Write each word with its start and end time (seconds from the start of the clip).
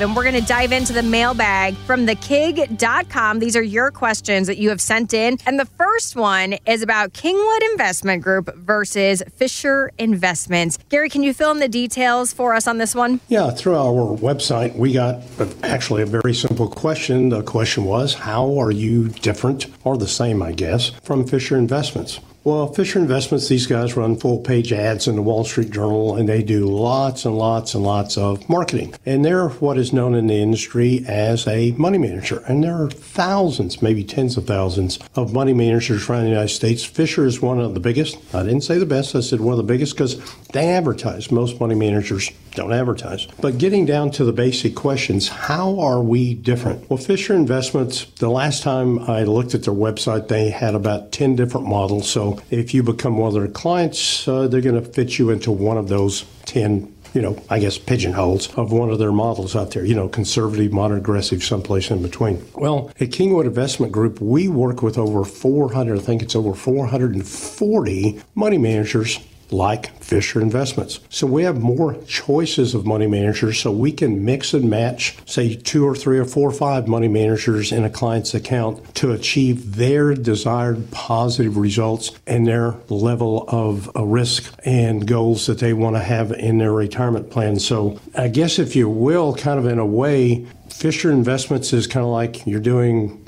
And 0.00 0.14
we're 0.14 0.22
going 0.22 0.40
to 0.40 0.46
dive 0.46 0.70
into 0.70 0.92
the 0.92 1.02
mailbag 1.02 1.74
from 1.78 2.06
thekig.com. 2.06 3.40
These 3.40 3.56
are 3.56 3.62
your 3.62 3.90
questions 3.90 4.46
that 4.46 4.56
you 4.56 4.68
have 4.68 4.80
sent 4.80 5.12
in. 5.12 5.38
And 5.44 5.58
the 5.58 5.64
first 5.64 6.14
one 6.14 6.54
is 6.66 6.82
about 6.82 7.14
Kingwood 7.14 7.70
Investment 7.72 8.22
Group 8.22 8.54
versus 8.54 9.24
Fisher 9.34 9.90
Investments. 9.98 10.78
Gary, 10.88 11.08
can 11.08 11.24
you 11.24 11.34
fill 11.34 11.50
in 11.50 11.58
the 11.58 11.68
details 11.68 12.32
for 12.32 12.54
us 12.54 12.68
on 12.68 12.78
this 12.78 12.94
one? 12.94 13.20
Yeah, 13.26 13.50
through 13.50 13.74
our 13.74 14.16
website, 14.16 14.76
we 14.76 14.92
got 14.92 15.20
actually 15.64 16.02
a 16.02 16.06
very 16.06 16.32
simple 16.32 16.68
question. 16.68 17.30
The 17.30 17.42
question 17.42 17.84
was, 17.84 18.14
How 18.14 18.56
are 18.60 18.70
you 18.70 19.08
different 19.08 19.66
or 19.82 19.98
the 19.98 20.06
same, 20.06 20.42
I 20.44 20.52
guess, 20.52 20.90
from 21.02 21.26
Fisher 21.26 21.56
Investments? 21.56 22.20
Well, 22.44 22.72
Fisher 22.72 23.00
Investments, 23.00 23.48
these 23.48 23.66
guys 23.66 23.96
run 23.96 24.16
full 24.16 24.38
page 24.38 24.72
ads 24.72 25.08
in 25.08 25.16
the 25.16 25.22
Wall 25.22 25.44
Street 25.44 25.70
Journal 25.70 26.16
and 26.16 26.28
they 26.28 26.42
do 26.42 26.66
lots 26.66 27.24
and 27.24 27.36
lots 27.36 27.74
and 27.74 27.82
lots 27.82 28.16
of 28.16 28.48
marketing. 28.48 28.94
And 29.04 29.24
they're 29.24 29.48
what 29.48 29.76
is 29.76 29.92
known 29.92 30.14
in 30.14 30.28
the 30.28 30.40
industry 30.40 31.04
as 31.06 31.46
a 31.48 31.72
money 31.72 31.98
manager. 31.98 32.42
And 32.46 32.62
there 32.62 32.80
are 32.80 32.90
thousands, 32.90 33.82
maybe 33.82 34.04
tens 34.04 34.36
of 34.36 34.46
thousands 34.46 34.98
of 35.16 35.32
money 35.34 35.52
managers 35.52 36.08
around 36.08 36.22
the 36.24 36.30
United 36.30 36.54
States. 36.54 36.84
Fisher 36.84 37.26
is 37.26 37.42
one 37.42 37.60
of 37.60 37.74
the 37.74 37.80
biggest. 37.80 38.16
I 38.34 38.44
didn't 38.44 38.62
say 38.62 38.78
the 38.78 38.86
best, 38.86 39.14
I 39.16 39.20
said 39.20 39.40
one 39.40 39.52
of 39.52 39.58
the 39.58 39.64
biggest 39.64 39.94
because 39.94 40.18
they 40.52 40.70
advertise. 40.70 41.30
Most 41.32 41.60
money 41.60 41.74
managers 41.74 42.30
don't 42.54 42.72
advertise. 42.72 43.26
But 43.40 43.58
getting 43.58 43.84
down 43.84 44.10
to 44.12 44.24
the 44.24 44.32
basic 44.32 44.74
questions, 44.74 45.28
how 45.28 45.78
are 45.80 46.00
we 46.00 46.34
different? 46.34 46.88
Well, 46.88 46.96
Fisher 46.96 47.34
Investments, 47.34 48.06
the 48.16 48.30
last 48.30 48.62
time 48.62 48.98
I 49.00 49.24
looked 49.24 49.54
at 49.54 49.64
their 49.64 49.74
website, 49.74 50.28
they 50.28 50.50
had 50.50 50.74
about 50.74 51.12
10 51.12 51.36
different 51.36 51.66
models. 51.68 52.10
So 52.10 52.27
if 52.50 52.74
you 52.74 52.82
become 52.82 53.18
one 53.18 53.28
of 53.28 53.34
their 53.34 53.48
clients, 53.48 54.26
uh, 54.26 54.48
they're 54.48 54.60
going 54.60 54.82
to 54.82 54.88
fit 54.88 55.18
you 55.18 55.30
into 55.30 55.50
one 55.50 55.76
of 55.76 55.88
those 55.88 56.24
10 56.46 56.94
you 57.14 57.22
know, 57.22 57.42
I 57.48 57.58
guess 57.58 57.78
pigeonholes 57.78 58.54
of 58.56 58.70
one 58.70 58.90
of 58.90 58.98
their 58.98 59.12
models 59.12 59.56
out 59.56 59.70
there, 59.70 59.84
you 59.84 59.94
know, 59.94 60.08
conservative, 60.08 60.72
modern, 60.72 60.98
aggressive, 60.98 61.42
someplace 61.42 61.90
in 61.90 62.02
between. 62.02 62.44
Well, 62.54 62.90
at 63.00 63.08
Kingwood 63.08 63.46
Investment 63.46 63.92
Group, 63.92 64.20
we 64.20 64.48
work 64.48 64.82
with 64.82 64.98
over 64.98 65.24
400, 65.24 65.98
I 65.98 66.00
think 66.00 66.22
it's 66.22 66.36
over 66.36 66.54
440 66.54 68.22
money 68.34 68.58
managers 68.58 69.20
like 69.50 69.92
Fisher 70.02 70.40
Investments. 70.40 71.00
So 71.08 71.26
we 71.26 71.42
have 71.44 71.60
more 71.60 71.94
choices 72.04 72.74
of 72.74 72.86
money 72.86 73.06
managers 73.06 73.58
so 73.58 73.70
we 73.70 73.92
can 73.92 74.24
mix 74.24 74.54
and 74.54 74.68
match, 74.68 75.16
say, 75.26 75.54
two 75.54 75.86
or 75.86 75.94
three 75.94 76.18
or 76.18 76.24
four 76.24 76.48
or 76.48 76.52
five 76.52 76.88
money 76.88 77.08
managers 77.08 77.72
in 77.72 77.84
a 77.84 77.90
client's 77.90 78.34
account 78.34 78.94
to 78.96 79.12
achieve 79.12 79.76
their 79.76 80.14
desired 80.14 80.90
positive 80.90 81.56
results 81.56 82.10
and 82.26 82.46
their 82.46 82.74
level 82.88 83.44
of 83.48 83.94
uh, 83.96 84.04
risk 84.04 84.52
and 84.64 85.06
goals 85.06 85.46
that 85.46 85.58
they 85.58 85.72
want 85.72 85.96
to 85.96 86.02
have 86.02 86.32
in 86.32 86.58
their 86.58 86.72
retirement 86.72 87.30
plan. 87.30 87.58
So 87.58 88.00
I 88.16 88.28
guess, 88.28 88.58
if 88.58 88.76
you 88.76 88.88
will, 88.88 89.34
kind 89.34 89.58
of 89.58 89.66
in 89.66 89.78
a 89.78 89.86
way, 89.86 90.46
Fisher 90.70 91.10
Investments 91.10 91.72
is 91.72 91.86
kind 91.86 92.04
of 92.04 92.12
like 92.12 92.46
you're 92.46 92.60
doing 92.60 93.27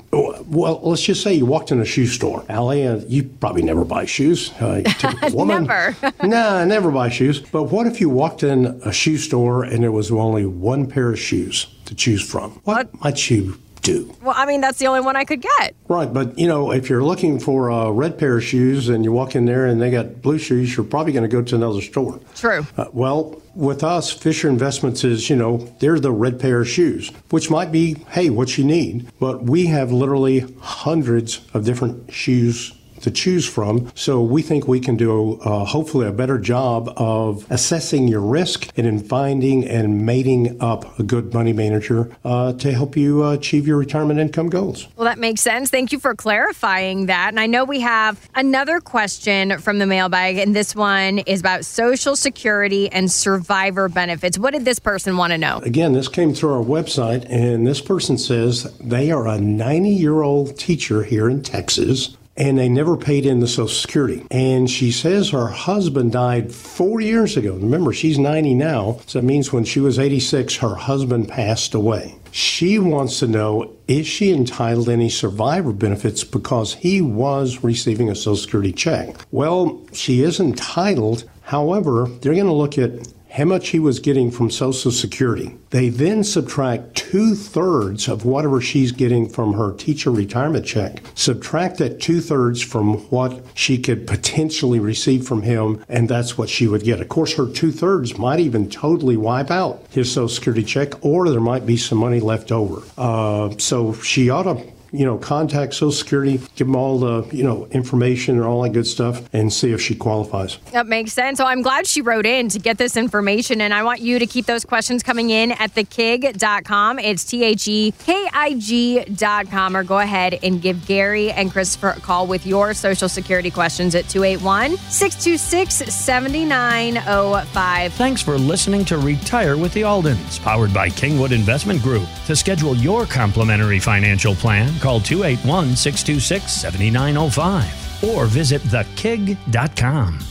well, 0.51 0.81
let's 0.83 1.01
just 1.01 1.23
say 1.23 1.33
you 1.33 1.45
walked 1.45 1.71
in 1.71 1.79
a 1.79 1.85
shoe 1.85 2.05
store. 2.05 2.45
Allie, 2.49 2.85
uh, 2.85 2.97
you 3.07 3.23
probably 3.23 3.61
never 3.61 3.85
buy 3.85 4.05
shoes. 4.05 4.51
Uh, 4.59 4.83
woman. 5.33 5.63
never. 5.65 5.95
nah, 6.27 6.65
never 6.65 6.91
buy 6.91 7.09
shoes. 7.09 7.39
But 7.39 7.63
what 7.63 7.87
if 7.87 8.01
you 8.01 8.09
walked 8.09 8.43
in 8.43 8.65
a 8.83 8.91
shoe 8.91 9.17
store 9.17 9.63
and 9.63 9.81
there 9.81 9.93
was 9.93 10.11
only 10.11 10.45
one 10.45 10.87
pair 10.87 11.11
of 11.13 11.19
shoes 11.19 11.67
to 11.85 11.95
choose 11.95 12.21
from? 12.21 12.51
What, 12.65 12.91
what? 12.91 13.01
might 13.01 13.29
you 13.29 13.57
do. 13.81 14.15
Well, 14.21 14.33
I 14.37 14.45
mean, 14.45 14.61
that's 14.61 14.79
the 14.79 14.87
only 14.87 15.01
one 15.01 15.15
I 15.15 15.25
could 15.25 15.41
get. 15.41 15.75
Right, 15.87 16.11
but 16.11 16.37
you 16.37 16.47
know, 16.47 16.71
if 16.71 16.89
you're 16.89 17.03
looking 17.03 17.39
for 17.39 17.69
a 17.69 17.91
red 17.91 18.17
pair 18.17 18.37
of 18.37 18.43
shoes 18.43 18.89
and 18.89 19.03
you 19.03 19.11
walk 19.11 19.35
in 19.35 19.45
there 19.45 19.65
and 19.65 19.81
they 19.81 19.91
got 19.91 20.21
blue 20.21 20.37
shoes, 20.37 20.75
you're 20.75 20.85
probably 20.85 21.13
going 21.13 21.29
to 21.29 21.29
go 21.29 21.41
to 21.41 21.55
another 21.55 21.81
store. 21.81 22.19
True. 22.35 22.65
Uh, 22.77 22.85
well, 22.93 23.41
with 23.55 23.83
us, 23.83 24.11
Fisher 24.11 24.47
Investments 24.49 25.03
is, 25.03 25.29
you 25.29 25.35
know, 25.35 25.57
they're 25.79 25.99
the 25.99 26.11
red 26.11 26.39
pair 26.39 26.61
of 26.61 26.69
shoes, 26.69 27.11
which 27.29 27.49
might 27.49 27.71
be, 27.71 27.95
hey, 28.09 28.29
what 28.29 28.57
you 28.57 28.63
need. 28.63 29.11
But 29.19 29.43
we 29.43 29.65
have 29.67 29.91
literally 29.91 30.45
hundreds 30.59 31.41
of 31.53 31.65
different 31.65 32.13
shoes 32.13 32.73
to 33.01 33.11
choose 33.11 33.47
from. 33.47 33.91
So 33.95 34.21
we 34.21 34.41
think 34.41 34.67
we 34.67 34.79
can 34.79 34.97
do 34.97 35.39
uh, 35.41 35.65
hopefully 35.65 36.07
a 36.07 36.11
better 36.11 36.37
job 36.37 36.91
of 36.97 37.45
assessing 37.49 38.07
your 38.07 38.21
risk 38.21 38.69
and 38.77 38.87
in 38.87 38.99
finding 38.99 39.67
and 39.67 40.05
mating 40.05 40.61
up 40.61 40.99
a 40.99 41.03
good 41.03 41.33
money 41.33 41.53
manager 41.53 42.15
uh, 42.23 42.53
to 42.53 42.71
help 42.71 42.95
you 42.95 43.23
uh, 43.23 43.33
achieve 43.33 43.67
your 43.67 43.77
retirement 43.77 44.19
income 44.19 44.49
goals. 44.49 44.87
Well, 44.95 45.05
that 45.05 45.19
makes 45.19 45.41
sense. 45.41 45.69
Thank 45.69 45.91
you 45.91 45.99
for 45.99 46.15
clarifying 46.15 47.07
that. 47.07 47.29
And 47.29 47.39
I 47.39 47.47
know 47.47 47.65
we 47.65 47.79
have 47.81 48.29
another 48.35 48.79
question 48.79 49.57
from 49.59 49.79
the 49.79 49.85
mailbag, 49.85 50.37
and 50.37 50.55
this 50.55 50.75
one 50.75 51.19
is 51.19 51.39
about 51.39 51.65
Social 51.65 52.15
Security 52.15 52.91
and 52.91 53.11
survivor 53.11 53.89
benefits. 53.89 54.37
What 54.37 54.53
did 54.53 54.65
this 54.65 54.79
person 54.79 55.17
want 55.17 55.31
to 55.31 55.37
know? 55.37 55.59
Again, 55.59 55.93
this 55.93 56.07
came 56.07 56.33
through 56.33 56.53
our 56.53 56.63
website, 56.63 57.25
and 57.29 57.65
this 57.65 57.81
person 57.81 58.17
says 58.17 58.63
they 58.79 59.11
are 59.11 59.27
a 59.27 59.39
90 59.39 59.89
year 59.89 60.21
old 60.21 60.57
teacher 60.57 61.03
here 61.03 61.29
in 61.29 61.41
Texas 61.41 62.17
and 62.41 62.57
they 62.57 62.67
never 62.67 62.97
paid 62.97 63.23
in 63.23 63.39
the 63.39 63.47
Social 63.47 63.67
Security. 63.67 64.25
And 64.31 64.67
she 64.67 64.91
says 64.91 65.29
her 65.29 65.49
husband 65.49 66.11
died 66.13 66.51
four 66.51 66.99
years 66.99 67.37
ago. 67.37 67.53
Remember, 67.53 67.93
she's 67.93 68.17
90 68.17 68.55
now, 68.55 68.99
so 69.05 69.19
that 69.19 69.25
means 69.25 69.53
when 69.53 69.63
she 69.63 69.79
was 69.79 69.99
86, 69.99 70.55
her 70.55 70.73
husband 70.73 71.29
passed 71.29 71.75
away. 71.75 72.15
She 72.31 72.79
wants 72.79 73.19
to 73.19 73.27
know 73.27 73.71
is 73.87 74.07
she 74.07 74.31
entitled 74.31 74.87
to 74.87 74.93
any 74.93 75.09
survivor 75.09 75.71
benefits 75.71 76.23
because 76.23 76.73
he 76.73 76.99
was 76.99 77.63
receiving 77.63 78.09
a 78.09 78.15
Social 78.15 78.37
Security 78.37 78.71
check? 78.71 79.17
Well, 79.29 79.79
she 79.93 80.23
is 80.23 80.39
entitled. 80.39 81.29
However, 81.41 82.07
they're 82.21 82.33
going 82.33 82.45
to 82.47 82.53
look 82.53 82.79
at 82.79 83.07
how 83.31 83.45
much 83.45 83.69
he 83.69 83.79
was 83.79 83.99
getting 83.99 84.29
from 84.29 84.51
Social 84.51 84.91
Security. 84.91 85.57
They 85.69 85.87
then 85.87 86.23
subtract 86.23 86.95
two 86.95 87.33
thirds 87.33 88.09
of 88.09 88.25
whatever 88.25 88.59
she's 88.59 88.91
getting 88.91 89.29
from 89.29 89.53
her 89.53 89.73
teacher 89.73 90.11
retirement 90.11 90.65
check. 90.65 91.01
Subtract 91.15 91.77
that 91.77 92.01
two 92.01 92.19
thirds 92.19 92.61
from 92.61 92.97
what 93.09 93.41
she 93.53 93.77
could 93.77 94.05
potentially 94.05 94.79
receive 94.79 95.25
from 95.25 95.43
him, 95.43 95.83
and 95.87 96.09
that's 96.09 96.37
what 96.37 96.49
she 96.49 96.67
would 96.67 96.83
get. 96.83 96.99
Of 96.99 97.07
course, 97.07 97.33
her 97.35 97.47
two 97.47 97.71
thirds 97.71 98.17
might 98.17 98.41
even 98.41 98.69
totally 98.69 99.15
wipe 99.15 99.49
out 99.49 99.85
his 99.91 100.11
Social 100.11 100.27
Security 100.27 100.63
check, 100.63 100.93
or 101.03 101.29
there 101.29 101.39
might 101.39 101.65
be 101.65 101.77
some 101.77 101.99
money 101.99 102.19
left 102.19 102.51
over. 102.51 102.81
Uh, 102.97 103.51
so 103.57 103.93
she 103.93 104.29
ought 104.29 104.43
to 104.43 104.61
you 104.91 105.05
know, 105.05 105.17
contact 105.17 105.73
Social 105.73 105.91
Security, 105.91 106.37
give 106.55 106.67
them 106.67 106.75
all 106.75 106.99
the, 106.99 107.35
you 107.35 107.43
know, 107.43 107.67
information 107.71 108.35
and 108.35 108.45
all 108.45 108.61
that 108.63 108.73
good 108.73 108.87
stuff 108.87 109.27
and 109.33 109.51
see 109.51 109.71
if 109.71 109.81
she 109.81 109.95
qualifies. 109.95 110.57
That 110.71 110.87
makes 110.87 111.13
sense. 111.13 111.37
So 111.37 111.45
I'm 111.45 111.61
glad 111.61 111.87
she 111.87 112.01
wrote 112.01 112.25
in 112.25 112.49
to 112.49 112.59
get 112.59 112.77
this 112.77 112.97
information. 112.97 113.61
And 113.61 113.73
I 113.73 113.83
want 113.83 114.01
you 114.01 114.19
to 114.19 114.25
keep 114.25 114.45
those 114.45 114.65
questions 114.65 115.03
coming 115.03 115.29
in 115.29 115.51
at 115.53 115.73
thekig.com. 115.73 116.99
It's 116.99 117.23
T 117.23 117.43
H 117.43 117.67
E 117.67 117.93
K 117.99 118.27
I 118.33 118.55
G.com. 118.55 119.77
Or 119.77 119.83
go 119.83 119.99
ahead 119.99 120.39
and 120.43 120.61
give 120.61 120.85
Gary 120.85 121.31
and 121.31 121.51
Christopher 121.51 121.91
a 121.91 121.99
call 121.99 122.27
with 122.27 122.45
your 122.45 122.73
Social 122.73 123.09
Security 123.09 123.51
questions 123.51 123.95
at 123.95 124.07
281 124.09 124.77
626 124.77 125.93
7905. 125.93 127.93
Thanks 127.93 128.21
for 128.21 128.37
listening 128.37 128.85
to 128.85 128.97
Retire 128.97 129.57
with 129.57 129.73
the 129.73 129.83
Aldens, 129.83 130.41
powered 130.41 130.73
by 130.73 130.89
Kingwood 130.89 131.31
Investment 131.31 131.81
Group. 131.81 132.07
To 132.27 132.35
schedule 132.35 132.75
your 132.75 133.05
complimentary 133.05 133.79
financial 133.79 134.35
plan, 134.35 134.77
Call 134.81 134.99
281 134.99 135.75
626 135.75 136.51
7905 136.51 138.03
or 138.03 138.25
visit 138.25 138.61
thekig.com. 138.63 140.30